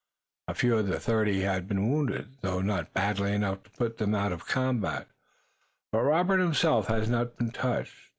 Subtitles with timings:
[0.47, 4.15] A few of the thirty had been wounded, though not badly enough to put them
[4.15, 5.07] out of the combat,
[5.91, 8.07] but Robert himself had not been touched.